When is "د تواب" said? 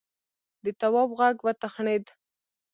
0.63-1.09